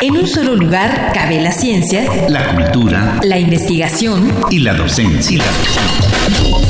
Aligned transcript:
En 0.00 0.16
un 0.16 0.26
solo 0.26 0.56
lugar 0.56 1.12
cabe 1.12 1.40
la 1.40 1.52
ciencia, 1.52 2.04
la 2.28 2.54
cultura, 2.54 3.20
la 3.22 3.38
investigación 3.38 4.32
y 4.50 4.60
la 4.60 4.74
docencia. 4.74 5.42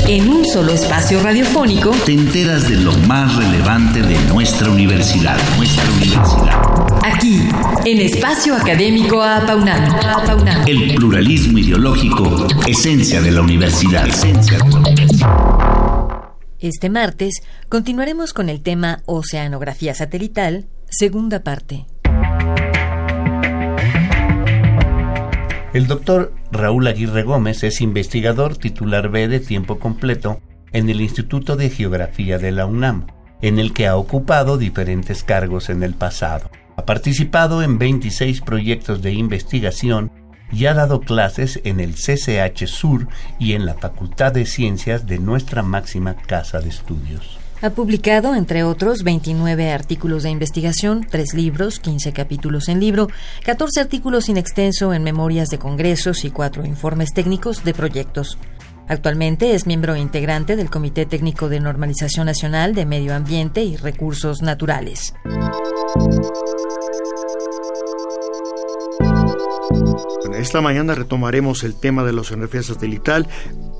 En 0.07 0.27
un 0.29 0.45
solo 0.45 0.73
espacio 0.73 1.21
radiofónico 1.23 1.91
te 2.05 2.13
enteras 2.13 2.69
de 2.69 2.75
lo 2.75 2.91
más 3.07 3.35
relevante 3.37 4.01
de 4.01 4.17
nuestra 4.33 4.69
universidad, 4.69 5.37
nuestra 5.57 5.83
universidad. 5.91 6.61
Aquí, 7.03 7.47
en 7.85 8.01
Espacio 8.01 8.55
Académico 8.55 9.21
Apaunam. 9.21 10.67
El 10.67 10.95
pluralismo 10.95 11.57
ideológico, 11.57 12.47
esencia 12.67 13.21
de 13.21 13.31
la 13.31 13.41
universidad. 13.41 14.07
Esencia 14.07 14.57
de 14.57 14.69
la 14.69 14.77
universidad. 14.77 15.63
Este 16.59 16.89
martes 16.89 17.43
continuaremos 17.67 18.31
con 18.31 18.47
el 18.47 18.61
tema 18.61 19.01
Oceanografía 19.05 19.93
satelital, 19.93 20.65
segunda 20.93 21.43
parte. 21.43 21.87
El 25.73 25.87
doctor 25.87 26.35
Raúl 26.51 26.85
Aguirre 26.85 27.23
Gómez 27.23 27.63
es 27.63 27.81
investigador 27.81 28.57
titular 28.57 29.09
B 29.09 29.27
de 29.27 29.39
tiempo 29.39 29.79
completo 29.79 30.39
en 30.71 30.89
el 30.89 31.01
Instituto 31.01 31.55
de 31.55 31.71
Geografía 31.71 32.37
de 32.37 32.51
la 32.51 32.67
UNAM, 32.67 33.07
en 33.41 33.57
el 33.57 33.73
que 33.73 33.87
ha 33.87 33.97
ocupado 33.97 34.59
diferentes 34.59 35.23
cargos 35.23 35.71
en 35.71 35.81
el 35.81 35.95
pasado. 35.95 36.51
Ha 36.77 36.85
participado 36.85 37.63
en 37.63 37.79
26 37.79 38.41
proyectos 38.41 39.01
de 39.01 39.13
investigación 39.13 40.11
y 40.51 40.67
ha 40.67 40.75
dado 40.75 41.01
clases 41.01 41.59
en 41.63 41.79
el 41.79 41.95
CCH 41.95 42.67
Sur 42.67 43.07
y 43.39 43.53
en 43.53 43.65
la 43.65 43.73
Facultad 43.73 44.31
de 44.31 44.45
Ciencias 44.45 45.07
de 45.07 45.17
nuestra 45.17 45.63
máxima 45.63 46.15
casa 46.15 46.59
de 46.59 46.69
estudios. 46.69 47.42
Ha 47.63 47.69
publicado, 47.69 48.35
entre 48.35 48.65
otros, 48.65 49.03
29 49.03 49.71
artículos 49.71 50.23
de 50.23 50.29
investigación, 50.29 51.07
3 51.09 51.33
libros, 51.33 51.79
15 51.79 52.11
capítulos 52.11 52.67
en 52.67 52.81
libro, 52.81 53.07
14 53.45 53.79
artículos 53.79 54.27
in 54.27 54.35
extenso 54.35 54.93
en 54.93 55.01
memorias 55.01 55.47
de 55.47 55.59
congresos 55.59 56.25
y 56.25 56.29
4 56.29 56.65
informes 56.65 57.13
técnicos 57.13 57.63
de 57.63 57.73
proyectos. 57.73 58.37
Actualmente 58.89 59.55
es 59.55 59.65
miembro 59.65 59.95
integrante 59.95 60.57
del 60.57 60.69
Comité 60.69 61.05
Técnico 61.05 61.47
de 61.47 61.61
Normalización 61.61 62.25
Nacional 62.25 62.75
de 62.75 62.85
Medio 62.85 63.15
Ambiente 63.15 63.63
y 63.63 63.77
Recursos 63.77 64.41
Naturales. 64.41 65.13
Esta 70.37 70.59
mañana 70.59 70.95
retomaremos 70.95 71.63
el 71.63 71.75
tema 71.75 72.03
de 72.03 72.11
la 72.11 72.21
oceanografía 72.21 72.61
satelital 72.61 73.29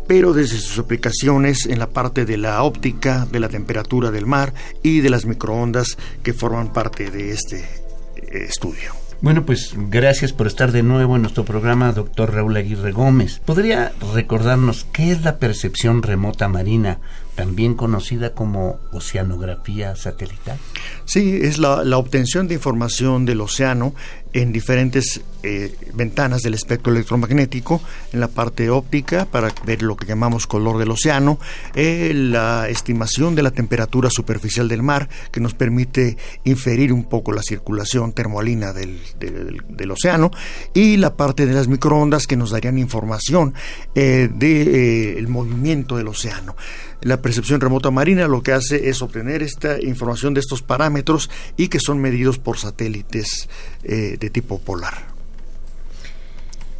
pero 0.07 0.33
desde 0.33 0.57
sus 0.57 0.79
aplicaciones 0.79 1.65
en 1.65 1.79
la 1.79 1.89
parte 1.89 2.25
de 2.25 2.37
la 2.37 2.63
óptica, 2.63 3.27
de 3.31 3.39
la 3.39 3.49
temperatura 3.49 4.11
del 4.11 4.25
mar 4.25 4.53
y 4.81 5.01
de 5.01 5.09
las 5.09 5.25
microondas 5.25 5.97
que 6.23 6.33
forman 6.33 6.73
parte 6.73 7.09
de 7.09 7.31
este 7.31 7.59
eh, 7.59 8.45
estudio. 8.49 8.93
Bueno, 9.21 9.45
pues 9.45 9.73
gracias 9.89 10.33
por 10.33 10.47
estar 10.47 10.73
de 10.73 10.83
nuevo 10.83 11.15
en 11.15 11.21
nuestro 11.21 11.45
programa, 11.45 11.93
doctor 11.93 12.33
Raúl 12.33 12.57
Aguirre 12.57 12.91
Gómez. 12.91 13.39
¿Podría 13.45 13.93
recordarnos 14.13 14.85
qué 14.91 15.13
es 15.13 15.23
la 15.23 15.37
percepción 15.37 16.03
remota 16.03 16.49
marina, 16.49 16.99
también 17.35 17.73
conocida 17.75 18.33
como 18.33 18.79
oceanografía 18.91 19.95
satelital? 19.95 20.57
Sí, 21.05 21.39
es 21.41 21.57
la, 21.57 21.97
obtención 21.97 22.47
de 22.47 22.55
información 22.55 23.25
del 23.25 23.41
océano 23.41 23.93
en 24.33 24.51
diferentes 24.51 25.21
eh, 25.43 25.75
ventanas 25.93 26.41
del 26.41 26.55
espectro 26.55 26.91
electromagnético, 26.91 27.81
en 28.13 28.19
la 28.19 28.27
parte 28.27 28.69
óptica 28.71 29.25
para 29.25 29.53
ver 29.65 29.83
lo 29.83 29.95
que 29.95 30.07
llamamos 30.07 30.47
color 30.47 30.79
del 30.79 30.89
océano, 30.89 31.37
eh, 31.75 32.11
la 32.15 32.67
estimación 32.67 33.35
de 33.35 33.43
la 33.43 33.51
temperatura 33.51 34.09
superficial 34.09 34.67
del 34.67 34.81
mar 34.81 35.07
que 35.31 35.39
nos 35.39 35.53
permite 35.53 36.17
inferir 36.45 36.91
un 36.91 37.03
poco 37.03 37.31
la 37.31 37.43
circulación 37.43 38.13
termoalina 38.13 38.73
del, 38.73 38.99
del, 39.19 39.91
océano 39.91 40.31
y 40.73 40.97
la 40.97 41.15
parte 41.15 41.45
de 41.45 41.53
las 41.53 41.67
microondas 41.67 42.25
que 42.25 42.37
nos 42.37 42.51
darían 42.51 42.79
información 42.79 43.53
eh, 43.93 44.29
del 44.33 45.27
movimiento 45.27 45.97
del 45.97 46.07
océano. 46.07 46.55
La 47.03 47.21
percepción 47.21 47.59
remota 47.59 47.91
marina 47.91 48.27
lo 48.27 48.41
que 48.41 48.53
hace 48.53 48.89
es 48.89 49.01
obtener 49.01 49.43
esta 49.43 49.81
información 49.81 50.33
de 50.33 50.39
estos 50.39 50.61
parámetros 50.61 51.29
y 51.57 51.67
que 51.67 51.79
son 51.79 51.99
medidos 51.99 52.39
por 52.39 52.57
satélites 52.57 53.49
eh, 53.83 54.17
de 54.17 54.29
tipo 54.29 54.59
polar. 54.59 55.13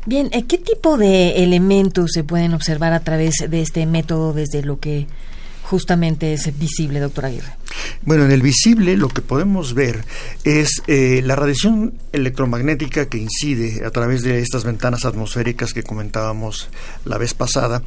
Bien, 0.06 0.29
eh, 0.31 0.45
¿qué 0.45 0.57
tipo 0.57 0.97
de 0.97 1.44
elementos 1.44 2.11
se 2.13 2.23
pueden 2.23 2.53
observar 2.53 2.94
a 2.94 3.01
través 3.01 3.35
de 3.50 3.61
este 3.61 3.85
método 3.85 4.34
desde 4.34 4.61
lo 4.63 4.79
que 4.79 5.07
justamente 5.63 6.34
es 6.34 6.57
visible, 6.57 7.00
doctor 7.00 7.25
Aguirre? 7.25 7.53
Bueno, 8.02 8.26
en 8.26 8.31
el 8.31 8.42
visible 8.42 8.98
lo 8.98 9.08
que 9.08 9.22
podemos 9.22 9.74
ver 9.74 10.04
es 10.44 10.81
eh, 10.88 11.22
la 11.24 11.36
radiación 11.36 11.94
electromagnética 12.12 13.08
que 13.08 13.18
incide 13.18 13.86
a 13.86 13.92
través 13.92 14.24
de 14.24 14.40
estas 14.40 14.64
ventanas 14.64 15.06
atmosféricas 15.06 15.74
que 15.74 15.84
comentábamos 15.84 16.70
la 17.06 17.18
vez 17.18 17.34
pasada, 17.34 17.84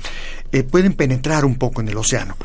eh, 0.52 0.62
pueden 0.62 0.94
penetrar 0.94 1.44
un 1.44 1.56
poco 1.56 1.80
en 1.80 1.88
el 1.88 1.96
océano. 1.96 2.36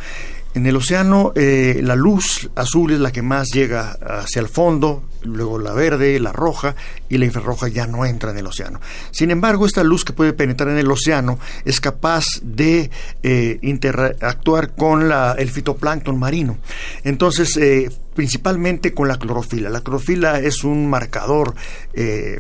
En 0.54 0.66
el 0.66 0.76
océano 0.76 1.32
eh, 1.36 1.80
la 1.82 1.96
luz 1.96 2.50
azul 2.56 2.92
es 2.92 3.00
la 3.00 3.12
que 3.12 3.22
más 3.22 3.48
llega 3.54 3.92
hacia 3.92 4.42
el 4.42 4.50
fondo, 4.50 5.04
luego 5.24 5.58
la 5.58 5.72
verde, 5.72 6.20
la 6.20 6.34
roja 6.34 6.76
y 7.08 7.18
la 7.18 7.26
infrarroja 7.26 7.70
ya 7.70 7.88
no 7.88 8.06
entra 8.06 8.32
en 8.32 8.38
el 8.38 8.48
océano. 8.48 8.82
Sin 9.12 9.32
embargo, 9.32 9.66
esta 9.66 9.82
luz 9.86 10.04
que 10.04 10.12
puede 10.12 10.34
penetrar 10.34 10.70
en 10.70 10.78
el 10.78 10.92
océano 10.92 11.40
es 11.64 11.80
capaz 11.80 12.26
de 12.42 12.92
eh, 13.24 13.60
interactuar 13.62 14.76
con 14.76 15.08
la, 15.08 15.36
el 15.38 15.50
fitoplancton 15.50 16.20
marino. 16.20 16.58
Entonces, 17.06 17.56
eh, 17.56 17.90
principalmente 18.14 18.94
con 18.94 19.08
la 19.08 19.18
clorofila. 19.18 19.70
La 19.70 19.80
clorofila 19.80 20.40
es 20.40 20.66
un 20.66 20.90
marcador 20.90 21.56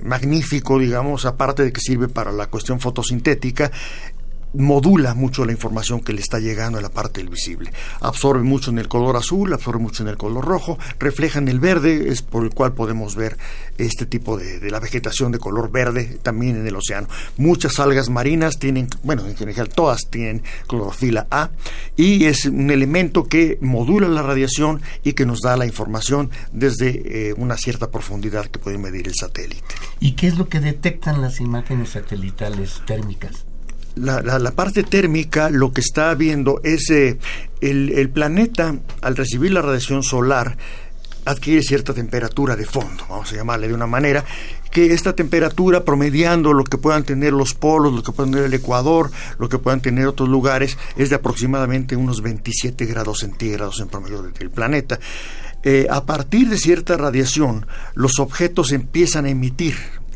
magnífico, 0.03 0.77
digamos, 0.77 1.25
aparte 1.25 1.63
de 1.63 1.71
que 1.71 1.79
sirve 1.79 2.09
para 2.09 2.33
la 2.33 2.47
cuestión 2.47 2.81
fotosintética, 2.81 3.71
modula 4.53 5.13
mucho 5.13 5.45
la 5.45 5.51
información 5.51 6.01
que 6.01 6.13
le 6.13 6.21
está 6.21 6.39
llegando 6.39 6.77
a 6.77 6.81
la 6.81 6.89
parte 6.89 7.21
del 7.21 7.29
visible. 7.29 7.71
Absorbe 7.99 8.43
mucho 8.43 8.71
en 8.71 8.79
el 8.79 8.87
color 8.87 9.15
azul, 9.15 9.53
absorbe 9.53 9.79
mucho 9.79 10.03
en 10.03 10.09
el 10.09 10.17
color 10.17 10.45
rojo, 10.45 10.77
refleja 10.99 11.39
en 11.39 11.47
el 11.47 11.59
verde, 11.59 12.09
es 12.09 12.21
por 12.21 12.43
el 12.43 12.51
cual 12.51 12.73
podemos 12.73 13.15
ver 13.15 13.37
este 13.77 14.05
tipo 14.05 14.37
de, 14.37 14.69
la 14.69 14.79
vegetación 14.79 15.31
de 15.31 15.39
color 15.39 15.71
verde 15.71 16.19
también 16.21 16.57
en 16.57 16.67
el 16.67 16.75
océano. 16.75 17.07
Muchas 17.37 17.79
algas 17.79 18.09
marinas 18.09 18.59
tienen, 18.59 18.87
bueno, 19.03 19.25
en 19.25 19.35
general 19.35 19.69
todas 19.69 20.09
tienen 20.09 20.43
clorofila 20.67 21.27
A 21.31 21.51
y 21.95 22.25
es 22.25 22.45
un 22.45 22.71
elemento 22.71 23.25
que 23.25 23.57
modula 23.61 24.07
la 24.07 24.23
radiación 24.23 24.81
y 25.03 25.13
que 25.13 25.25
nos 25.25 25.41
da 25.41 25.57
la 25.57 25.65
información 25.65 26.29
desde 26.51 27.29
eh, 27.29 27.33
una 27.37 27.57
cierta 27.57 27.91
profundidad 27.91 28.47
que 28.47 28.59
puede 28.59 28.77
medir 28.77 29.07
el 29.07 29.15
satélite. 29.15 29.63
¿Y 29.99 30.13
qué 30.13 30.27
es 30.27 30.37
lo 30.37 30.49
que 30.49 30.59
detectan 30.59 31.21
las 31.21 31.39
imágenes 31.39 31.89
satelitales 31.89 32.81
térmicas? 32.85 33.45
La, 33.95 34.51
parte 34.51 34.83
térmica 34.83 35.49
lo 35.49 35.71
que 35.71 35.81
está 35.81 36.13
viendo 36.15 36.61
es 36.63 36.89
eh, 36.89 37.17
el, 37.61 38.09
planeta 38.09 38.75
al 39.01 39.15
recibir 39.15 39.51
la 39.51 39.61
radiación 39.61 40.03
solar 40.03 40.57
adquiere 41.25 41.61
cierta 41.61 41.93
temperatura 41.93 42.55
de 42.55 42.65
fondo, 42.65 43.05
vamos 43.07 43.31
a 43.31 43.35
llamarle 43.35 43.67
de 43.67 43.73
una 43.73 43.85
manera, 43.85 44.25
que 44.71 44.93
esta 44.93 45.13
temperatura 45.13 45.83
promediando 45.83 46.53
lo 46.53 46.63
que 46.63 46.77
puedan 46.77 47.03
tener 47.03 47.33
los 47.33 47.53
polos, 47.53 47.93
lo 47.93 48.01
que 48.01 48.11
puedan 48.11 48.31
tener 48.31 48.45
el 48.47 48.53
Ecuador, 48.53 49.11
lo 49.37 49.47
que 49.47 49.59
puedan 49.59 49.81
tener 49.81 50.07
otros 50.07 50.29
lugares, 50.29 50.77
es 50.95 51.09
de 51.09 51.15
aproximadamente 51.17 51.95
unos 51.95 52.21
27 52.21 52.85
grados 52.85 53.19
centígrados 53.19 53.79
en 53.81 53.89
promedio 53.89 54.23
del 54.23 54.49
planeta. 54.49 54.99
Eh, 55.63 55.85
a 55.91 56.05
partir 56.05 56.49
de 56.49 56.57
cierta 56.57 56.97
radiación, 56.97 57.67
los 57.93 58.17
objetos 58.19 58.71
empiezan 58.71 59.25
a 59.25 59.29
emitir 59.29 59.75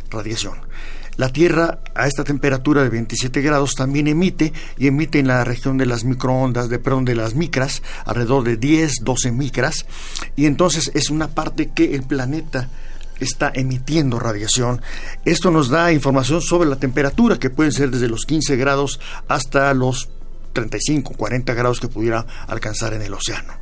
radiación. 0.09 0.56
La 1.18 1.30
Tierra 1.30 1.80
a 1.94 2.08
esta 2.08 2.24
temperatura 2.24 2.84
de 2.84 2.90
27 2.90 3.42
grados 3.42 3.74
también 3.76 4.08
emite 4.08 4.52
y 4.78 4.88
emite 4.88 5.20
en 5.20 5.28
la 5.28 5.44
región 5.44 5.78
de 5.78 5.86
las 5.86 6.03
microondas, 6.03 6.70
de 6.70 6.80
perdón, 6.80 7.06
de 7.06 7.16
las 7.16 7.36
micras, 7.36 7.81
alrededor 8.06 8.44
de 8.44 8.58
10, 8.58 8.96
12 9.02 9.31
micras, 9.31 9.86
y 10.36 10.46
entonces 10.46 10.92
es 10.94 11.09
una 11.09 11.30
parte 11.30 11.72
que 11.74 11.96
el 11.96 12.03
planeta 12.03 12.70
está 13.20 13.52
emitiendo 13.53 14.20
radiación. 14.20 14.82
Esto 15.23 15.52
nos 15.52 15.70
da 15.70 15.94
información 15.94 16.41
sobre 16.41 16.70
la 16.70 16.76
temperatura, 16.76 17.40
que 17.40 17.50
pueden 17.50 17.72
ser 17.72 17.91
desde 17.91 18.09
los 18.09 18.26
15 18.26 18.58
grados 18.58 19.00
hasta 19.28 19.73
los 19.73 20.09
35, 20.53 21.14
40 21.14 21.53
grados 21.53 21.79
que 21.79 21.88
pudiera 21.88 22.26
alcanzar 22.47 22.94
en 22.94 23.02
el 23.02 23.14
océano. 23.14 23.53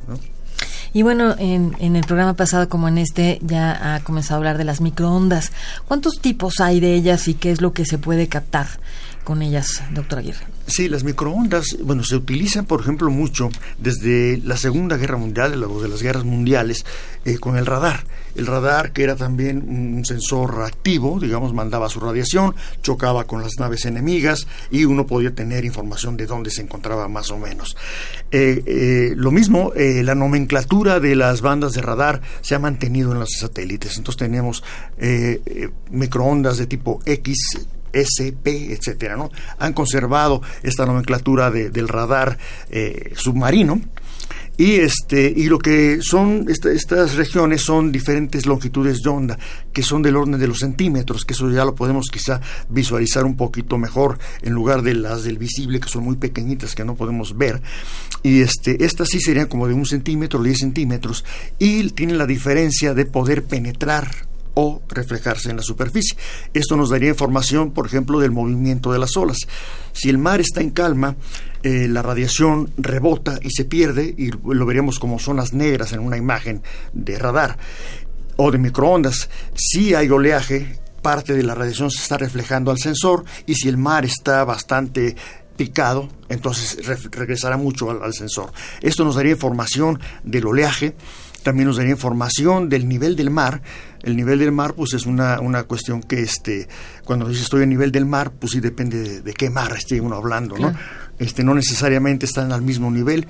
Y 0.94 1.02
bueno, 1.02 1.34
en, 1.38 1.76
en, 1.80 1.96
el 1.96 2.04
programa 2.04 2.34
pasado 2.34 2.68
como 2.68 2.86
en 2.86 2.98
este 2.98 3.40
ya 3.42 3.96
ha 3.96 4.00
comenzado 4.04 4.36
a 4.36 4.38
hablar 4.38 4.58
de 4.58 4.64
las 4.64 4.80
microondas. 4.80 5.50
¿Cuántos 5.86 6.20
tipos 6.20 6.60
hay 6.60 6.78
de 6.78 6.94
ellas 6.94 7.26
y 7.26 7.34
qué 7.34 7.50
es 7.50 7.60
lo 7.60 7.72
que 7.72 7.84
se 7.84 7.98
puede 7.98 8.28
captar 8.28 8.68
con 9.24 9.42
ellas, 9.42 9.82
doctor 9.92 10.20
Aguirre? 10.20 10.46
Sí, 10.66 10.88
las 10.88 11.02
microondas, 11.02 11.76
bueno, 11.82 12.04
se 12.04 12.14
utilizan, 12.14 12.64
por 12.64 12.80
ejemplo, 12.80 13.10
mucho 13.10 13.50
desde 13.78 14.40
la 14.44 14.56
Segunda 14.56 14.96
Guerra 14.96 15.16
Mundial, 15.16 15.50
de 15.50 15.88
las 15.88 16.00
guerras 16.00 16.24
mundiales, 16.24 16.86
eh, 17.24 17.38
con 17.38 17.56
el 17.56 17.66
radar. 17.66 18.04
El 18.34 18.46
radar 18.46 18.92
que 18.92 19.02
era 19.02 19.16
también 19.16 19.64
un 19.68 20.04
sensor 20.04 20.62
activo, 20.62 21.18
digamos, 21.20 21.52
mandaba 21.54 21.88
su 21.88 22.00
radiación, 22.00 22.54
chocaba 22.82 23.24
con 23.24 23.42
las 23.42 23.52
naves 23.58 23.84
enemigas 23.84 24.46
y 24.70 24.84
uno 24.84 25.06
podía 25.06 25.34
tener 25.34 25.64
información 25.64 26.16
de 26.16 26.26
dónde 26.26 26.50
se 26.50 26.62
encontraba 26.62 27.08
más 27.08 27.30
o 27.30 27.38
menos. 27.38 27.76
Eh, 28.30 28.62
eh, 28.66 29.12
lo 29.16 29.30
mismo, 29.30 29.72
eh, 29.74 30.02
la 30.02 30.14
nomenclatura 30.14 31.00
de 31.00 31.16
las 31.16 31.40
bandas 31.40 31.72
de 31.72 31.82
radar 31.82 32.20
se 32.40 32.54
ha 32.54 32.58
mantenido 32.58 33.12
en 33.12 33.20
los 33.20 33.30
satélites. 33.38 33.96
Entonces 33.96 34.18
tenemos 34.18 34.62
microondas 35.90 36.58
de 36.58 36.66
tipo 36.66 37.00
X, 37.04 37.58
SP, 37.94 38.72
etcétera, 38.72 39.16
¿no? 39.16 39.30
Han 39.58 39.72
conservado 39.72 40.42
esta 40.62 40.86
nomenclatura 40.86 41.50
del 41.50 41.88
radar 41.88 42.38
submarino 43.14 43.80
y 44.56 44.76
este 44.76 45.32
y 45.34 45.46
lo 45.46 45.58
que 45.58 45.98
son 46.00 46.46
estas 46.48 47.14
regiones 47.16 47.62
son 47.62 47.90
diferentes 47.90 48.46
longitudes 48.46 49.02
de 49.02 49.10
onda 49.10 49.38
que 49.72 49.82
son 49.82 50.02
del 50.02 50.16
orden 50.16 50.38
de 50.38 50.46
los 50.46 50.60
centímetros 50.60 51.24
que 51.24 51.34
eso 51.34 51.50
ya 51.50 51.64
lo 51.64 51.74
podemos 51.74 52.08
quizá 52.10 52.40
visualizar 52.68 53.24
un 53.24 53.36
poquito 53.36 53.78
mejor 53.78 54.18
en 54.42 54.52
lugar 54.52 54.82
de 54.82 54.94
las 54.94 55.24
del 55.24 55.38
visible 55.38 55.80
que 55.80 55.88
son 55.88 56.04
muy 56.04 56.16
pequeñitas 56.16 56.74
que 56.74 56.84
no 56.84 56.94
podemos 56.94 57.36
ver. 57.36 57.60
Y 58.22 58.40
este 58.40 58.84
estas 58.84 59.08
sí 59.08 59.20
serían 59.20 59.48
como 59.48 59.66
de 59.68 59.74
un 59.74 59.86
centímetro 59.86 60.42
10 60.42 60.58
centímetros 60.58 61.24
y 61.58 61.90
tienen 61.90 62.18
la 62.18 62.26
diferencia 62.26 62.94
de 62.94 63.06
poder 63.06 63.44
penetrar 63.44 64.33
o 64.54 64.82
reflejarse 64.88 65.50
en 65.50 65.56
la 65.56 65.62
superficie. 65.62 66.16
Esto 66.52 66.76
nos 66.76 66.90
daría 66.90 67.10
información, 67.10 67.72
por 67.72 67.86
ejemplo, 67.86 68.20
del 68.20 68.30
movimiento 68.30 68.92
de 68.92 68.98
las 68.98 69.16
olas. 69.16 69.38
Si 69.92 70.08
el 70.08 70.18
mar 70.18 70.40
está 70.40 70.60
en 70.60 70.70
calma, 70.70 71.16
eh, 71.62 71.88
la 71.88 72.02
radiación 72.02 72.70
rebota 72.76 73.38
y 73.42 73.50
se 73.50 73.64
pierde, 73.64 74.14
y 74.16 74.30
lo 74.30 74.66
veríamos 74.66 74.98
como 74.98 75.18
zonas 75.18 75.52
negras 75.52 75.92
en 75.92 76.00
una 76.00 76.16
imagen 76.16 76.62
de 76.92 77.18
radar 77.18 77.58
o 78.36 78.50
de 78.50 78.58
microondas. 78.58 79.28
Si 79.54 79.94
hay 79.94 80.08
oleaje, 80.08 80.78
parte 81.02 81.34
de 81.34 81.42
la 81.42 81.54
radiación 81.54 81.90
se 81.90 82.02
está 82.02 82.16
reflejando 82.16 82.70
al 82.70 82.78
sensor, 82.78 83.24
y 83.46 83.54
si 83.54 83.68
el 83.68 83.76
mar 83.76 84.04
está 84.04 84.44
bastante 84.44 85.16
picado, 85.56 86.08
entonces 86.28 86.78
regresará 87.10 87.56
mucho 87.56 87.90
al, 87.90 88.12
sensor. 88.12 88.52
Esto 88.80 89.04
nos 89.04 89.16
daría 89.16 89.32
información 89.32 90.00
del 90.22 90.46
oleaje, 90.46 90.94
también 91.42 91.68
nos 91.68 91.76
daría 91.76 91.92
información 91.92 92.68
del 92.68 92.88
nivel 92.88 93.16
del 93.16 93.30
mar. 93.30 93.62
El 94.02 94.16
nivel 94.16 94.38
del 94.38 94.52
mar, 94.52 94.74
pues 94.74 94.92
es 94.94 95.06
una, 95.06 95.40
una 95.40 95.64
cuestión 95.64 96.02
que, 96.02 96.20
este, 96.20 96.68
cuando 97.04 97.28
dice 97.28 97.42
estoy 97.42 97.62
a 97.62 97.66
nivel 97.66 97.92
del 97.92 98.04
mar, 98.04 98.32
pues 98.32 98.52
sí 98.52 98.60
depende 98.60 99.22
de, 99.22 99.32
qué 99.34 99.48
mar 99.50 99.72
esté 99.76 100.00
uno 100.00 100.16
hablando, 100.16 100.58
¿no? 100.58 100.74
Este, 101.18 101.44
no 101.44 101.54
necesariamente 101.54 102.26
están 102.26 102.52
al 102.52 102.62
mismo 102.62 102.90
nivel. 102.90 103.26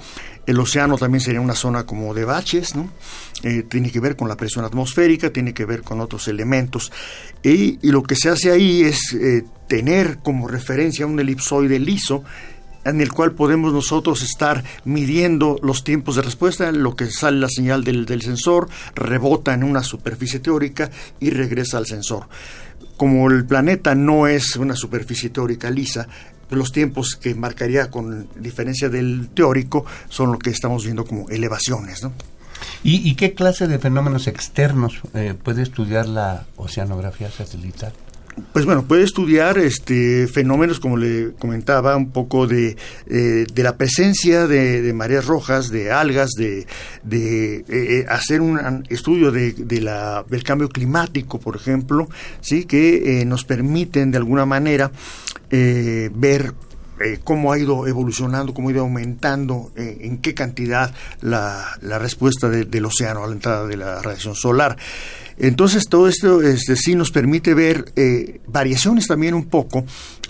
El 0.47 0.59
océano 0.59 0.97
también 0.97 1.21
sería 1.21 1.41
una 1.41 1.55
zona 1.55 1.85
como 1.85 2.15
de 2.15 2.25
baches, 2.25 2.75
¿no? 2.75 2.91
Eh, 3.43 3.63
tiene 3.69 3.91
que 3.91 4.01
ver 4.01 4.17
con 4.17 4.29
la 4.29 4.37
presión 4.37 4.65
atmosférica, 4.65 5.31
tiene 5.31 5.53
que 5.53 5.65
ver 5.65 5.83
con 5.83 6.01
otros 6.01 6.29
elementos. 6.29 6.93
Y, 7.43 7.79
lo 7.91 8.03
que 8.03 8.17
se 8.17 8.31
hace 8.31 8.51
ahí 8.51 8.83
es 8.83 9.13
eh, 9.13 9.45
tener 9.69 10.19
como 10.19 10.49
referencia 10.49 11.07
un 11.07 11.21
elipsoide 11.21 11.79
liso 11.79 12.25
en 12.85 13.01
el 13.01 13.13
cual 13.13 13.33
podemos 13.33 13.73
nosotros 13.73 14.23
estar 14.23 14.63
midiendo 14.85 15.59
los 15.63 15.85
tiempos 15.85 16.17
de 16.17 16.23
respuesta, 16.23 16.71
lo 16.73 16.95
que 16.95 17.11
sale 17.11 17.39
la 17.39 17.49
señal 17.49 17.83
del, 17.83 18.23
sensor, 18.23 18.69
rebota 18.95 19.55
en 19.55 19.65
una 19.65 19.83
superficie 19.83 20.41
teórica 20.41 20.91
y 21.21 21.31
regresa 21.31 21.79
al 21.79 21.87
sensor. 21.87 22.29
Como 22.97 23.29
el 23.31 23.45
planeta 23.45 23.95
no 23.95 24.29
es 24.29 24.57
una 24.57 24.77
superficie 24.77 25.31
teórica 25.31 25.71
lisa, 25.71 26.07
los 26.55 26.73
tiempos 26.73 27.17
que 27.17 27.35
marcaría 27.35 27.91
con 27.91 28.29
diferencia 28.37 28.89
del 28.89 29.29
teórico 29.35 29.85
son 30.09 30.33
lo 30.33 30.39
que 30.39 30.51
estamos 30.51 30.85
viendo 30.85 31.05
como 31.05 31.29
elevaciones. 31.29 32.03
¿no? 32.03 32.13
¿Y, 32.83 33.15
qué 33.15 33.35
clase 33.35 33.67
de 33.67 33.79
fenómenos 33.79 34.27
externos 34.27 35.01
eh, 35.15 35.35
puede 35.43 35.63
estudiar 35.63 36.07
la 36.07 36.45
oceanografía 36.57 37.31
satelital? 37.31 37.93
Pues 38.53 38.65
bueno, 38.65 38.85
puede 38.85 39.05
estudiar 39.05 39.59
este 39.59 40.27
fenómenos, 40.27 40.81
como 40.81 40.97
le 40.97 41.35
comentaba, 41.39 41.97
un 41.97 42.11
poco 42.11 42.49
de, 42.49 42.77
eh, 43.07 43.47
de 43.53 43.63
la 43.63 43.77
presencia 43.77 44.49
de, 44.49 44.93
mareas 44.93 45.27
rojas, 45.27 45.71
de 45.71 45.93
algas, 45.93 46.31
de, 46.37 46.67
de 47.05 47.59
eh, 47.59 47.65
eh, 47.69 48.07
hacer 48.09 48.41
un 48.41 48.85
estudio 48.89 49.31
de, 49.31 49.53
de, 49.53 49.81
la, 49.81 50.25
del 50.29 50.43
cambio 50.43 50.69
climático, 50.69 51.39
por 51.39 51.55
ejemplo, 51.55 52.09
sí 52.41 52.65
que 52.65 53.25
nos 53.25 53.45
permiten 53.45 54.11
de 54.11 54.19
alguna 54.19 54.47
manera 54.47 54.91
ver 55.51 56.55
cómo 57.23 57.53
ha 57.53 57.59
ido 57.59 57.87
evolucionando, 57.87 58.53
cómo 58.53 58.69
ha 58.69 58.73
ido 58.73 58.83
aumentando, 58.83 59.71
en 59.77 60.19
qué 60.19 60.35
cantidad 60.35 60.93
la, 61.21 61.77
la 61.83 61.99
respuesta 62.01 62.49
del 62.49 62.85
océano 62.85 63.23
a 63.23 63.29
la 63.29 63.35
entrada 63.35 63.67
de 63.67 63.77
la 63.77 64.03
radiación 64.03 64.35
solar. 64.35 64.77
Entonces 65.39 65.89
todo 65.89 66.09
esto 66.09 66.43
este, 66.43 66.77
sí 66.77 66.95
nos 66.95 67.11
permite 67.11 67.55
ver 67.55 67.93
eh, 67.97 68.41
variaciones 68.47 69.07
también 69.07 69.35
un 69.35 69.47
poco 69.47 69.85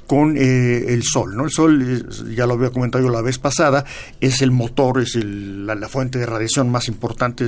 con 0.07 0.37
eh, 0.37 0.87
el 0.89 1.03
sol. 1.03 1.37
¿no? 1.37 1.45
El 1.45 1.51
sol, 1.51 2.35
ya 2.35 2.47
lo 2.47 2.55
había 2.55 2.71
comentado 2.71 3.05
yo 3.05 3.11
la 3.11 3.23
vez 3.23 3.39
pasada, 3.39 3.85
es 4.21 4.43
el 4.43 4.51
motor, 4.51 5.01
es 5.01 5.17
la, 5.17 5.77
fuente 5.89 6.19
de 6.19 6.27
radiación 6.27 6.71
más 6.71 6.89
importante, 6.89 7.47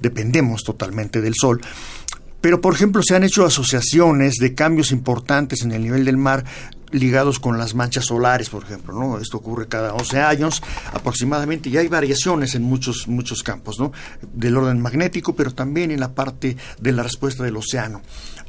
dependemos 0.00 0.62
totalmente 0.64 1.20
del 1.20 1.34
sol. 1.34 1.60
Pero, 2.40 2.60
por 2.60 2.74
ejemplo, 2.74 3.02
se 3.04 3.14
han 3.14 3.22
hecho 3.22 3.46
asociaciones 3.46 4.34
de 4.34 4.54
cambios 4.54 4.90
importantes 4.90 5.62
en 5.62 5.70
el 5.70 5.82
nivel 5.82 6.04
del 6.04 6.16
mar 6.16 6.44
ligados 6.92 7.40
con 7.40 7.58
las 7.58 7.74
manchas 7.74 8.06
solares, 8.06 8.50
por 8.50 8.62
ejemplo, 8.62 8.94
¿no? 8.94 9.18
Esto 9.18 9.38
ocurre 9.38 9.68
cada 9.68 9.94
11 9.94 10.20
años 10.20 10.62
aproximadamente 10.92 11.68
y 11.68 11.76
hay 11.76 11.88
variaciones 11.88 12.54
en 12.54 12.62
muchos 12.62 13.08
muchos 13.08 13.42
campos, 13.42 13.78
¿no? 13.78 13.92
Del 14.32 14.56
orden 14.56 14.80
magnético, 14.80 15.34
pero 15.34 15.52
también 15.52 15.90
en 15.90 16.00
la 16.00 16.14
parte 16.14 16.56
de 16.80 16.92
la 16.92 17.02
respuesta 17.02 17.42
del 17.44 17.56
océano 17.56 18.02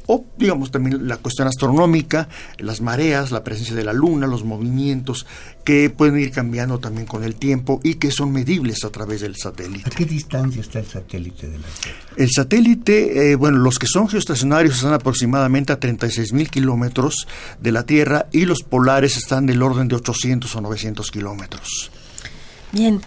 o 0.06 0.24
digamos 0.36 0.70
también 0.70 1.08
la 1.08 1.16
cuestión 1.16 1.48
astronómica, 1.48 2.28
las 2.58 2.80
mareas, 2.80 3.30
la 3.30 3.42
presencia 3.42 3.74
de 3.74 3.84
la 3.84 3.92
luna, 3.92 4.26
los 4.26 4.44
movimientos 4.44 5.26
que 5.64 5.88
pueden 5.88 6.18
ir 6.18 6.30
cambiando 6.30 6.78
también 6.78 7.06
con 7.06 7.24
el 7.24 7.36
tiempo 7.36 7.80
y 7.82 7.94
que 7.94 8.10
son 8.10 8.32
medibles 8.32 8.84
a 8.84 8.90
través 8.90 9.22
del 9.22 9.36
satélite. 9.36 9.88
¿A 9.88 9.90
qué 9.90 10.04
distancia 10.04 10.60
está 10.60 10.80
el 10.80 10.86
satélite 10.86 11.48
de 11.48 11.58
la 11.58 11.66
Tierra? 11.82 11.98
El 12.16 12.30
satélite, 12.30 13.32
eh, 13.32 13.34
bueno, 13.36 13.58
los 13.58 13.78
que 13.78 13.86
son 13.86 14.08
geoestacionarios 14.08 14.76
están 14.76 14.92
aproximadamente 14.92 15.72
a 15.72 15.80
36 15.80 16.32
mil 16.34 16.50
kilómetros 16.50 17.26
de 17.60 17.72
la 17.72 17.84
Tierra 17.84 18.26
y 18.34 18.46
los 18.46 18.62
polares 18.62 19.16
están 19.16 19.46
del 19.46 19.62
orden 19.62 19.86
de 19.86 19.94
800 19.94 20.54
o 20.56 20.60
900 20.60 21.10
kilómetros. 21.10 21.90
Bien. 22.72 23.00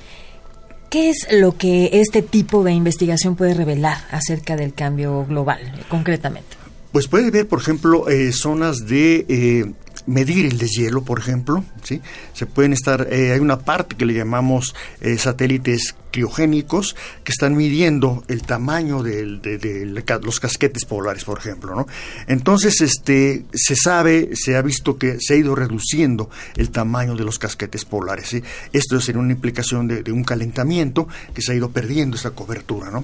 ¿Qué 0.89 1.09
es 1.09 1.27
lo 1.29 1.57
que 1.57 1.89
este 1.93 2.21
tipo 2.21 2.63
de 2.63 2.71
investigación 2.71 3.35
puede 3.35 3.53
revelar 3.53 3.97
acerca 4.09 4.55
del 4.55 4.73
cambio 4.73 5.25
global, 5.25 5.59
concretamente? 5.89 6.55
Pues 6.93 7.09
puede 7.09 7.29
ver, 7.29 7.45
por 7.45 7.59
ejemplo, 7.59 8.07
eh, 8.07 8.31
zonas 8.31 8.87
de 8.87 9.25
eh, 9.27 9.65
medir 10.05 10.45
el 10.45 10.57
deshielo, 10.57 11.03
por 11.03 11.19
ejemplo, 11.19 11.65
¿sí? 11.83 12.01
Se 12.31 12.45
pueden 12.45 12.71
estar, 12.71 13.09
eh, 13.11 13.33
hay 13.33 13.39
una 13.39 13.59
parte 13.59 13.97
que 13.97 14.05
le 14.05 14.13
llamamos 14.13 14.73
satélites 15.17 15.93
criogénicos 16.17 16.95
que 17.23 17.31
están 17.31 17.55
midiendo 17.55 18.23
el 18.27 18.41
tamaño 18.41 19.03
de, 19.03 19.85
los 20.23 20.39
casquetes 20.39 20.83
polares, 20.85 21.23
por 21.23 21.37
ejemplo, 21.37 21.75
¿no? 21.75 21.85
Entonces, 22.25 22.81
este, 22.81 23.45
se 23.53 23.75
sabe, 23.75 24.31
se 24.33 24.55
ha 24.55 24.63
visto 24.63 24.97
que 24.97 25.17
se 25.19 25.35
ha 25.35 25.37
ido 25.37 25.53
reduciendo 25.53 26.31
el 26.55 26.71
tamaño 26.71 27.15
de 27.15 27.23
los 27.23 27.37
casquetes 27.37 27.85
polares. 27.85 28.35
Esto 28.73 28.99
sería 28.99 29.21
una 29.21 29.33
implicación 29.33 29.87
de, 29.87 30.11
un 30.11 30.23
calentamiento 30.23 31.07
que 31.35 31.43
se 31.43 31.51
ha 31.51 31.55
ido 31.55 31.69
perdiendo 31.69 32.17
esa 32.17 32.31
cobertura, 32.31 32.89
¿no? 32.89 33.03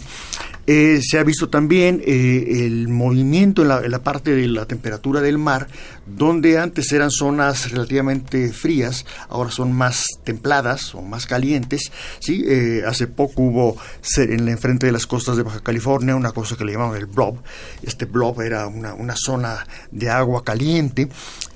Eh, 0.66 1.02
se 1.04 1.20
ha 1.20 1.24
visto 1.24 1.50
también 1.50 2.02
eh, 2.06 2.66
el 2.66 2.88
movimiento 2.88 3.64
en 3.64 3.68
la, 3.68 4.00
parte 4.00 4.32
de 4.32 4.48
la 4.48 4.66
temperatura 4.66 5.20
del 5.20 5.38
mar, 5.38 5.68
donde 6.06 6.58
antes 6.58 6.92
eran 6.94 7.12
zonas 7.12 7.72
relativamente 7.72 8.52
frías, 8.54 9.06
ahora 9.28 9.52
son 9.52 9.74
más 9.74 10.06
templadas 10.24 10.96
o 10.96 11.02
más 11.02 11.26
calientes, 11.26 11.92
¿sí? 12.20 12.46
Eh, 12.48 12.84
hace 12.88 13.03
poco 13.08 13.42
hubo 13.42 13.78
en 14.18 14.46
la 14.46 14.52
enfrente 14.52 14.86
de 14.86 14.92
las 14.92 15.08
costas 15.08 15.38
de 15.38 15.44
Baja 15.44 15.62
California 15.62 16.16
una 16.16 16.32
cosa 16.32 16.56
que 16.56 16.66
le 16.66 16.74
llamaban 16.74 16.98
el 16.98 17.06
blob. 17.06 17.38
Este 17.82 18.06
blob 18.06 18.42
era 18.42 18.68
una, 18.68 18.94
una 18.94 19.16
zona 19.16 19.66
de 19.92 20.10
agua 20.10 20.44
caliente 20.44 21.10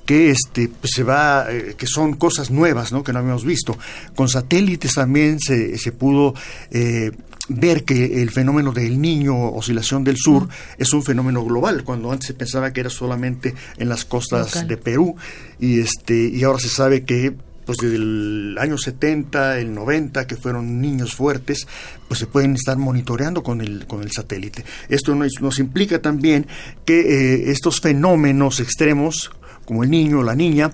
que 0.06 0.32
este 0.32 0.70
pues 0.70 0.92
se 0.96 1.04
va 1.04 1.48
eh, 1.50 1.76
que 1.78 1.86
son 1.86 2.14
cosas 2.14 2.50
nuevas 2.50 2.94
¿no? 2.94 3.04
que 3.04 3.12
no 3.12 3.20
habíamos 3.20 3.44
visto 3.44 3.78
con 4.16 4.30
satélites 4.30 4.94
también 4.94 5.38
se, 5.38 5.78
se 5.78 5.92
pudo 5.92 6.34
eh, 6.72 7.12
ver 7.50 7.84
que 7.84 8.22
el 8.22 8.30
fenómeno 8.30 8.72
del 8.72 9.00
niño 9.02 9.52
oscilación 9.52 10.06
del 10.06 10.18
sur 10.18 10.48
es 10.78 10.94
un 10.94 11.04
fenómeno 11.04 11.44
global 11.44 11.84
cuando 11.84 12.12
antes 12.12 12.28
se 12.28 12.34
pensaba 12.34 12.72
que 12.72 12.80
era 12.80 12.90
solamente 12.90 13.54
en 13.78 13.90
las 13.90 14.06
costas 14.06 14.66
de 14.66 14.78
Perú 14.78 15.16
y 15.60 15.82
este 15.82 16.30
y 16.30 16.44
ahora 16.44 16.60
se 16.60 16.70
sabe 16.70 17.04
que 17.04 17.36
pues 17.68 17.80
desde 17.80 17.98
el 17.98 18.58
año 18.60 18.78
70, 18.78 19.60
el 19.60 19.74
90, 19.74 20.26
que 20.26 20.38
fueron 20.38 20.80
niños 20.80 21.14
fuertes, 21.14 21.68
pues 22.08 22.22
se 22.22 22.26
pueden 22.26 22.56
estar 22.56 22.78
monitoreando 22.78 23.44
con 23.44 23.60
el, 23.60 23.86
con 23.86 24.02
el 24.02 24.12
satélite. 24.12 24.64
Esto 24.88 25.14
nos, 25.14 25.60
implica 25.60 26.02
también 26.02 26.48
que 26.86 27.02
eh, 27.02 27.52
estos 27.52 27.82
fenómenos 27.82 28.62
extremos, 28.62 29.32
como 29.66 29.84
el 29.84 29.92
niño 29.92 30.20
o 30.20 30.24
la 30.24 30.34
niña, 30.34 30.72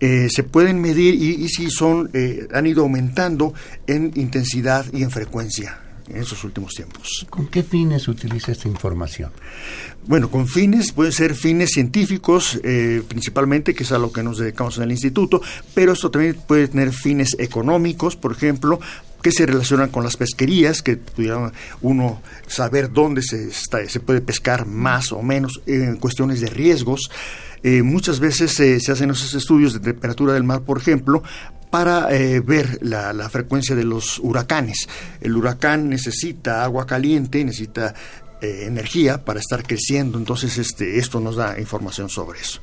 eh, 0.00 0.26
se 0.28 0.42
pueden 0.42 0.80
medir 0.80 1.14
y, 1.14 1.44
y 1.44 1.48
si 1.48 1.70
son, 1.70 2.10
eh, 2.12 2.48
han 2.52 2.66
ido 2.66 2.82
aumentando 2.82 3.54
en 3.86 4.10
intensidad 4.16 4.84
y 4.92 5.04
en 5.04 5.12
frecuencia 5.12 5.78
en 6.12 6.22
esos 6.22 6.44
últimos 6.44 6.74
tiempos. 6.74 7.26
¿Con 7.30 7.46
qué 7.46 7.62
fines 7.62 8.08
utiliza 8.08 8.52
esta 8.52 8.68
información? 8.68 9.30
Bueno, 10.06 10.30
con 10.30 10.46
fines, 10.46 10.92
pueden 10.92 11.12
ser 11.12 11.34
fines 11.34 11.70
científicos 11.70 12.60
eh, 12.64 13.02
principalmente, 13.06 13.74
que 13.74 13.84
es 13.84 13.92
a 13.92 13.98
lo 13.98 14.12
que 14.12 14.22
nos 14.22 14.38
dedicamos 14.38 14.76
en 14.76 14.84
el 14.84 14.92
instituto, 14.92 15.40
pero 15.74 15.92
esto 15.92 16.10
también 16.10 16.36
puede 16.46 16.68
tener 16.68 16.92
fines 16.92 17.36
económicos, 17.38 18.16
por 18.16 18.32
ejemplo, 18.32 18.80
que 19.22 19.32
se 19.32 19.46
relacionan 19.46 19.90
con 19.90 20.04
las 20.04 20.16
pesquerías, 20.16 20.82
que 20.82 20.96
pudiera 20.96 21.52
uno 21.80 22.20
saber 22.46 22.92
dónde 22.92 23.22
se, 23.22 23.48
está, 23.48 23.88
se 23.88 24.00
puede 24.00 24.20
pescar 24.20 24.66
más 24.66 25.12
o 25.12 25.22
menos, 25.22 25.62
en 25.66 25.96
cuestiones 25.96 26.40
de 26.40 26.48
riesgos. 26.48 27.10
Eh, 27.62 27.82
muchas 27.82 28.18
veces 28.18 28.52
se 28.52 28.92
hacen 28.92 29.10
esos 29.10 29.34
estudios 29.34 29.72
de 29.72 29.80
temperatura 29.80 30.34
del 30.34 30.42
mar, 30.42 30.62
por 30.62 30.78
ejemplo, 30.78 31.22
para 31.72 32.14
eh, 32.14 32.40
ver 32.40 32.78
la, 32.82 33.30
frecuencia 33.30 33.74
de 33.74 33.84
los 33.84 34.18
huracanes. 34.18 34.90
El 35.22 35.34
huracán 35.34 35.88
necesita 35.88 36.64
agua 36.64 36.86
caliente, 36.86 37.42
necesita 37.42 37.94
eh, 38.42 38.64
energía 38.66 39.24
para 39.24 39.40
estar 39.40 39.62
creciendo, 39.62 40.18
entonces 40.18 40.58
este, 40.58 40.98
esto 40.98 41.18
nos 41.18 41.36
da 41.36 41.58
información 41.58 42.10
sobre 42.10 42.40
eso. 42.40 42.60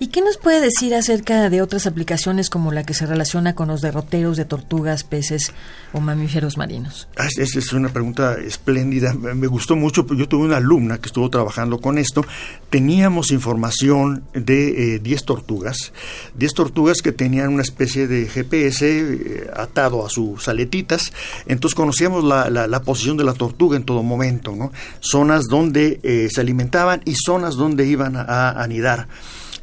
¿Y 0.00 0.08
qué 0.08 0.20
nos 0.20 0.36
puede 0.36 0.60
decir 0.60 0.94
acerca 0.94 1.50
de 1.50 1.60
otras 1.60 1.88
aplicaciones 1.88 2.50
como 2.50 2.70
la 2.70 2.84
que 2.84 2.94
se 2.94 3.04
relaciona 3.04 3.56
con 3.56 3.66
los 3.66 3.80
derroteros 3.80 4.36
de 4.36 4.44
tortugas, 4.44 5.02
peces 5.02 5.52
o 5.92 6.00
mamíferos 6.00 6.56
marinos? 6.56 7.08
Ah, 7.16 7.26
esa 7.36 7.58
es 7.58 7.72
una 7.72 7.88
pregunta 7.88 8.36
espléndida. 8.38 9.12
Me 9.12 9.48
gustó 9.48 9.74
mucho. 9.74 10.06
Yo 10.14 10.28
tuve 10.28 10.44
una 10.44 10.58
alumna 10.58 10.98
que 10.98 11.06
estuvo 11.06 11.28
trabajando 11.30 11.80
con 11.80 11.98
esto. 11.98 12.24
Teníamos 12.70 13.32
información 13.32 14.22
de 14.34 15.00
10 15.00 15.20
eh, 15.20 15.24
tortugas. 15.24 15.92
10 16.36 16.54
tortugas 16.54 17.02
que 17.02 17.10
tenían 17.10 17.52
una 17.52 17.62
especie 17.62 18.06
de 18.06 18.28
GPS 18.28 18.86
eh, 18.88 19.50
atado 19.56 20.06
a 20.06 20.10
sus 20.10 20.46
aletitas. 20.46 21.12
Entonces 21.46 21.74
conocíamos 21.74 22.22
la, 22.22 22.82
posición 22.84 23.16
de 23.16 23.24
la 23.24 23.34
tortuga 23.34 23.76
en 23.76 23.82
todo 23.82 24.04
momento. 24.04 24.54
¿no? 24.54 24.70
Zonas 25.00 25.46
donde 25.50 25.98
eh, 26.04 26.28
se 26.30 26.40
alimentaban 26.40 27.02
y 27.04 27.16
zonas 27.16 27.56
donde 27.56 27.84
iban 27.84 28.14
a 28.14 28.50
anidar. 28.62 29.08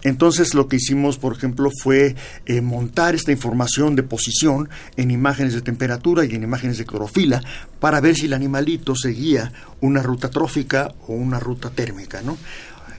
Entonces 0.05 0.53
lo 0.53 0.67
que 0.67 0.75
hicimos, 0.75 1.17
por 1.17 1.35
ejemplo, 1.35 1.71
fue 1.81 2.15
eh, 2.45 2.61
montar 2.61 3.15
esta 3.15 3.31
información 3.31 3.95
de 3.95 4.03
posición 4.03 4.69
en 4.97 5.09
imágenes 5.09 5.55
de 5.55 5.61
temperatura 5.61 6.23
y 6.25 6.35
en 6.35 6.43
imágenes 6.43 6.77
de 6.77 6.85
clorofila 6.85 7.41
para 7.79 7.99
ver 8.01 8.15
si 8.15 8.27
el 8.27 8.33
animalito 8.33 8.95
seguía 8.95 9.51
una 9.81 10.03
ruta 10.03 10.29
trófica 10.29 10.93
o 11.07 11.13
una 11.13 11.39
ruta 11.39 11.71
térmica, 11.71 12.21
¿no? 12.21 12.37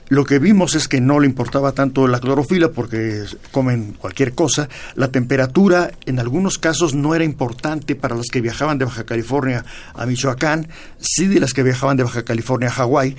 Lo 0.09 0.25
que 0.25 0.39
vimos 0.39 0.75
es 0.75 0.87
que 0.87 1.01
no 1.01 1.19
le 1.19 1.27
importaba 1.27 1.73
tanto 1.73 2.07
la 2.07 2.19
clorofila 2.19 2.71
porque 2.71 3.23
comen 3.51 3.93
cualquier 3.93 4.33
cosa. 4.33 4.69
La 4.95 5.09
temperatura 5.09 5.91
en 6.05 6.19
algunos 6.19 6.57
casos 6.57 6.93
no 6.93 7.15
era 7.15 7.25
importante 7.25 7.95
para 7.95 8.15
las 8.15 8.27
que 8.27 8.39
viajaban 8.39 8.77
de 8.77 8.85
Baja 8.85 9.05
California 9.05 9.65
a 9.93 10.05
Michoacán, 10.05 10.67
sí 10.99 11.27
de 11.27 11.41
las 11.41 11.53
que 11.53 11.63
viajaban 11.63 11.97
de 11.97 12.03
Baja 12.03 12.23
California 12.23 12.69
a 12.69 12.71
Hawái, 12.71 13.17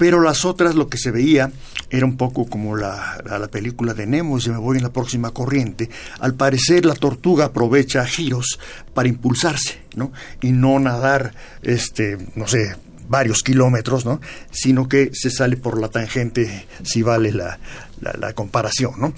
pero 0.00 0.22
las 0.22 0.46
otras 0.46 0.76
lo 0.76 0.88
que 0.88 0.96
se 0.96 1.10
veía 1.10 1.52
era 1.90 2.06
un 2.06 2.16
poco 2.16 2.46
como 2.46 2.74
la, 2.74 3.22
la, 3.22 3.48
película 3.48 3.92
de 3.92 4.06
Nemo 4.06 4.38
y 4.38 4.40
se 4.40 4.48
me 4.48 4.56
voy 4.56 4.78
en 4.78 4.82
la 4.82 4.94
próxima 4.94 5.30
corriente. 5.30 5.90
Al 6.20 6.32
parecer 6.32 6.86
la 6.86 6.94
tortuga 6.94 7.44
aprovecha 7.44 8.06
giros 8.06 8.58
para 8.94 9.10
impulsarse, 9.10 9.82
¿no? 9.96 10.10
Y 10.40 10.52
no 10.52 10.78
nadar, 10.78 11.34
este, 11.62 12.16
no 12.34 12.48
sé, 12.48 12.76
varios 13.10 13.42
kilómetros, 13.42 14.06
¿no? 14.06 14.20
Sino 14.52 14.88
que 14.88 15.10
se 15.12 15.30
sale 15.30 15.56
por 15.56 15.80
la 15.80 15.88
tangente 15.88 16.66
si 16.84 17.02
vale 17.02 17.32
la, 17.32 17.58
la, 18.00 18.32
comparación, 18.34 18.92
¿no? 18.98 19.12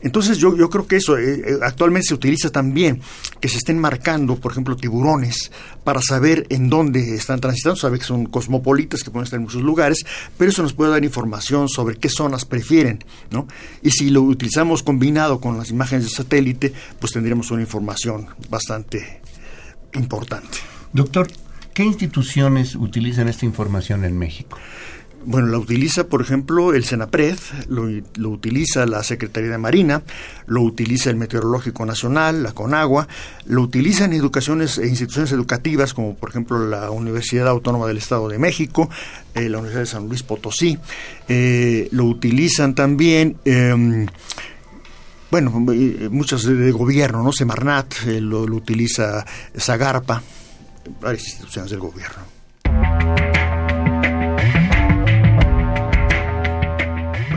Entonces 0.00 0.38
yo, 0.38 0.56
yo 0.56 0.68
creo 0.68 0.88
que 0.88 0.96
eso 0.96 1.16
eh, 1.16 1.42
eh, 1.46 1.58
actualmente 1.62 2.08
se 2.08 2.14
utiliza 2.14 2.50
también, 2.50 3.00
que 3.40 3.48
se 3.48 3.58
estén 3.58 3.78
marcando, 3.78 4.34
por 4.34 4.50
ejemplo, 4.50 4.74
tiburones 4.74 5.52
para 5.84 6.02
saber 6.02 6.44
en 6.50 6.68
dónde 6.68 7.14
están 7.14 7.38
transitando, 7.40 7.76
sabe 7.76 8.00
que 8.00 8.04
son 8.04 8.26
cosmopolitas 8.26 9.04
que 9.04 9.12
pueden 9.12 9.24
estar 9.24 9.38
en 9.38 9.44
muchos 9.44 9.62
lugares, 9.62 10.04
pero 10.36 10.50
eso 10.50 10.64
nos 10.64 10.72
puede 10.72 10.90
dar 10.90 11.04
información 11.04 11.68
sobre 11.68 11.98
qué 11.98 12.08
zonas 12.08 12.44
prefieren, 12.44 13.04
¿no? 13.30 13.46
Y 13.80 13.92
si 13.92 14.10
lo 14.10 14.22
utilizamos 14.22 14.82
combinado 14.82 15.40
con 15.40 15.56
las 15.56 15.70
imágenes 15.70 16.06
de 16.06 16.10
satélite, 16.10 16.72
pues 16.98 17.12
tendríamos 17.12 17.52
una 17.52 17.60
información 17.60 18.26
bastante 18.50 19.20
importante. 19.94 20.58
Doctor, 20.92 21.28
¿Qué 21.76 21.84
instituciones 21.84 22.74
utilizan 22.74 23.28
esta 23.28 23.44
información 23.44 24.06
en 24.06 24.16
México? 24.16 24.56
Bueno, 25.26 25.48
la 25.48 25.58
utiliza, 25.58 26.08
por 26.08 26.22
ejemplo, 26.22 26.72
el 26.72 26.84
Senapred, 26.84 27.36
lo, 27.68 28.30
utiliza 28.30 28.86
la 28.86 29.02
Secretaría 29.02 29.50
de 29.50 29.58
Marina, 29.58 30.02
lo 30.46 30.62
utiliza 30.62 31.10
el 31.10 31.16
Meteorológico 31.16 31.84
Nacional, 31.84 32.42
la 32.42 32.52
CONAGUA, 32.52 33.06
lo 33.44 33.60
utilizan 33.60 34.14
educaciones 34.14 34.78
e 34.78 34.86
instituciones 34.86 35.32
educativas 35.32 35.92
como, 35.92 36.14
por 36.14 36.30
ejemplo, 36.30 36.66
la 36.66 36.90
Universidad 36.90 37.46
Autónoma 37.46 37.86
del 37.86 37.98
Estado 37.98 38.26
de 38.30 38.38
México, 38.38 38.88
eh, 39.34 39.50
la 39.50 39.58
Universidad 39.58 39.82
de 39.82 39.86
San 39.86 40.08
Luis 40.08 40.22
Potosí, 40.22 40.78
eh, 41.28 41.88
lo 41.92 42.06
utilizan 42.06 42.74
también. 42.74 43.36
Em, 43.44 44.06
bueno, 45.30 45.50
muchas 45.50 46.44
de 46.44 46.72
gobierno, 46.72 47.22
¿no? 47.22 47.32
Semarnat, 47.32 47.92
eh, 48.06 48.22
lo, 48.22 48.46
lo 48.46 48.56
utiliza 48.56 49.26
Zagarpa, 49.58 50.22
varias 51.00 51.24
instituciones 51.24 51.70
del 51.70 51.80
gobierno. 51.80 52.36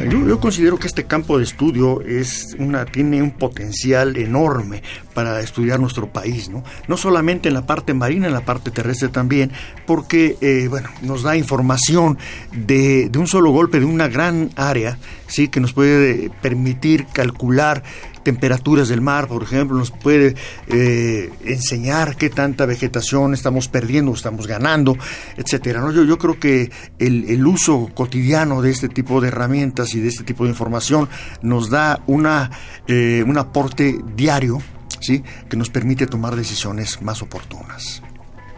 yo, 0.10 0.40
considero 0.40 0.78
que 0.78 0.88
este 0.88 1.06
campo 1.06 1.38
de 1.38 1.44
estudio 1.44 2.02
es 2.02 2.56
una, 2.58 2.86
tiene 2.86 3.22
un 3.22 3.32
potencial 3.32 4.18
enorme 4.18 4.82
para 5.14 5.40
estudiar 5.40 5.80
nuestro 5.80 6.12
país, 6.12 6.50
¿no? 6.50 6.64
No 6.88 6.98
solamente 6.98 7.50
en 7.50 7.54
la 7.56 7.66
parte 7.66 7.94
marina, 7.94 8.28
en 8.28 8.34
la 8.34 8.46
parte 8.46 8.72
terrestre 8.72 9.10
también, 9.10 9.52
porque, 9.86 10.38
eh, 10.42 10.68
bueno, 10.70 10.90
nos 11.02 11.24
da 11.24 11.36
información 11.36 12.18
de, 12.52 13.10
de, 13.10 13.20
un 13.20 13.28
solo 13.28 13.52
golpe, 13.52 13.80
de 13.80 13.86
una 13.86 14.08
gran 14.08 14.50
área, 14.56 14.98
¿sí? 15.28 15.48
Que 15.48 15.60
nos 15.60 15.74
puede 15.74 16.32
permitir 16.42 17.06
calcular 17.08 17.84
temperaturas 18.24 18.90
del 18.90 19.02
mar, 19.02 19.28
por 19.28 19.44
ejemplo, 19.44 19.78
nos 19.78 19.92
puede 19.92 20.36
eh, 20.68 21.32
enseñar 21.46 22.16
qué 22.16 22.30
tanta 22.30 22.66
vegetación 22.66 23.34
estamos 23.34 23.68
perdiendo, 23.68 24.14
estamos 24.14 24.48
ganando, 24.48 24.98
etcétera. 25.38 25.82
¿no? 25.82 25.92
Yo, 25.92 26.04
yo 26.04 26.18
creo 26.18 26.40
que 26.40 26.72
el, 27.00 27.46
uso 27.48 27.90
cotidiano 27.94 28.62
de 28.62 28.72
este 28.72 28.90
tipo 28.90 29.22
de 29.22 29.30
herramientas 29.30 29.96
y 29.96 30.00
de 30.00 30.10
este 30.10 30.24
tipo 30.24 30.44
de 30.44 30.52
información 30.52 31.10
nos 31.42 31.70
da 31.70 32.02
una, 32.06 32.52
eh, 32.88 33.24
un 33.26 33.38
aporte 33.38 34.00
diario 34.16 34.62
¿sí? 35.00 35.24
que 35.50 35.58
nos 35.58 35.70
permite 35.70 36.06
tomar 36.06 36.36
decisiones 36.36 37.02
más 37.02 37.22
oportunas. 37.22 38.04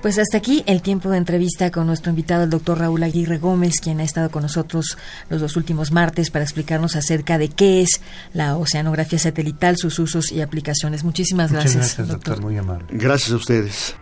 Pues 0.01 0.17
hasta 0.17 0.37
aquí 0.37 0.63
el 0.65 0.81
tiempo 0.81 1.09
de 1.11 1.17
entrevista 1.17 1.69
con 1.69 1.85
nuestro 1.85 2.09
invitado, 2.09 2.43
el 2.43 2.49
doctor 2.49 2.79
Raúl 2.79 3.03
Aguirre 3.03 3.37
Gómez, 3.37 3.75
quien 3.79 3.99
ha 3.99 4.03
estado 4.03 4.31
con 4.31 4.41
nosotros 4.41 4.97
los 5.29 5.41
dos 5.41 5.55
últimos 5.55 5.91
martes 5.91 6.31
para 6.31 6.43
explicarnos 6.43 6.95
acerca 6.95 7.37
de 7.37 7.49
qué 7.49 7.83
es 7.83 8.01
la 8.33 8.57
oceanografía 8.57 9.19
satelital, 9.19 9.77
sus 9.77 9.99
usos 9.99 10.31
y 10.31 10.41
aplicaciones. 10.41 11.03
Muchísimas 11.03 11.51
gracias, 11.51 11.75
gracias 11.75 12.07
doctor. 12.07 12.41
Muy 12.41 12.57
amable. 12.57 12.85
Gracias 12.89 13.31
a 13.31 13.35
ustedes. 13.35 13.95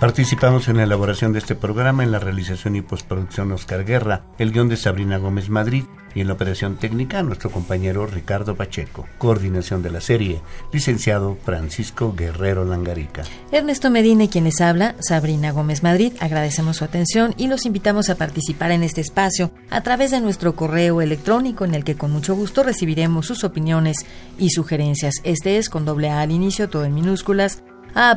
Participamos 0.00 0.68
en 0.68 0.76
la 0.76 0.84
elaboración 0.84 1.32
de 1.32 1.40
este 1.40 1.56
programa, 1.56 2.04
en 2.04 2.12
la 2.12 2.20
realización 2.20 2.76
y 2.76 2.82
postproducción 2.82 3.50
Oscar 3.50 3.84
Guerra, 3.84 4.22
el 4.38 4.52
guion 4.52 4.68
de 4.68 4.76
Sabrina 4.76 5.18
Gómez 5.18 5.48
Madrid 5.48 5.86
y 6.14 6.20
en 6.20 6.28
la 6.28 6.34
operación 6.34 6.76
técnica 6.76 7.20
nuestro 7.24 7.50
compañero 7.50 8.06
Ricardo 8.06 8.54
Pacheco. 8.54 9.06
Coordinación 9.18 9.82
de 9.82 9.90
la 9.90 10.00
serie, 10.00 10.40
licenciado 10.72 11.36
Francisco 11.44 12.14
Guerrero 12.16 12.64
Langarica. 12.64 13.24
Ernesto 13.50 13.90
Medina 13.90 14.22
y 14.24 14.28
quienes 14.28 14.60
habla, 14.60 14.94
Sabrina 15.00 15.50
Gómez 15.50 15.82
Madrid, 15.82 16.12
agradecemos 16.20 16.76
su 16.76 16.84
atención 16.84 17.34
y 17.36 17.48
los 17.48 17.66
invitamos 17.66 18.08
a 18.08 18.14
participar 18.14 18.70
en 18.70 18.84
este 18.84 19.00
espacio 19.00 19.50
a 19.68 19.80
través 19.80 20.12
de 20.12 20.20
nuestro 20.20 20.54
correo 20.54 21.02
electrónico 21.02 21.64
en 21.64 21.74
el 21.74 21.82
que 21.82 21.96
con 21.96 22.12
mucho 22.12 22.36
gusto 22.36 22.62
recibiremos 22.62 23.26
sus 23.26 23.42
opiniones 23.42 24.06
y 24.38 24.50
sugerencias. 24.50 25.16
Este 25.24 25.58
es 25.58 25.68
con 25.68 25.84
doble 25.84 26.08
A 26.10 26.20
al 26.20 26.30
inicio, 26.30 26.68
todo 26.68 26.84
en 26.84 26.94
minúsculas, 26.94 27.64
a 27.98 28.16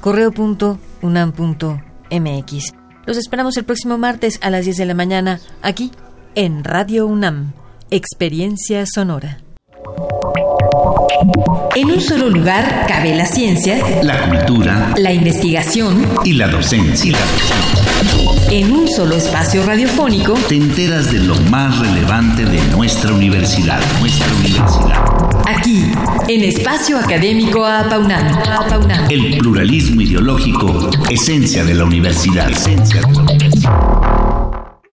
correo.unam.mx. 0.00 0.74
Los 3.06 3.16
esperamos 3.16 3.56
el 3.56 3.64
próximo 3.64 3.98
martes 3.98 4.38
a 4.42 4.50
las 4.50 4.64
10 4.64 4.76
de 4.78 4.86
la 4.86 4.94
mañana 4.94 5.40
aquí 5.62 5.92
en 6.34 6.64
Radio 6.64 7.06
UNAM. 7.06 7.52
Experiencia 7.90 8.84
sonora. 8.86 9.38
En 11.76 11.90
un 11.90 12.00
solo 12.00 12.28
lugar 12.28 12.86
cabe 12.88 13.14
la 13.14 13.26
ciencia, 13.26 13.78
la 14.02 14.28
cultura, 14.28 14.94
la 14.96 15.12
investigación 15.12 16.06
y 16.24 16.32
la 16.32 16.48
docencia. 16.48 17.16
En 18.50 18.72
un 18.72 18.88
solo 18.88 19.16
espacio 19.16 19.64
radiofónico 19.64 20.34
te 20.48 20.56
enteras 20.56 21.12
de 21.12 21.20
lo 21.20 21.36
más 21.50 21.78
relevante 21.78 22.44
de 22.44 22.60
nuestra 22.68 23.12
universidad, 23.12 23.80
nuestra 24.00 24.32
universidad. 24.34 25.33
Aquí, 25.46 25.92
en 26.28 26.44
Espacio 26.44 26.98
Académico 26.98 27.66
Apaunam. 27.66 29.10
El 29.10 29.36
pluralismo 29.38 30.00
ideológico, 30.00 30.90
esencia 31.10 31.64
de 31.64 31.74
la 31.74 31.84
universidad. 31.84 32.50
Esencia 32.50 33.02
de 33.02 33.12
la 33.12 33.22
universidad. 33.22 34.13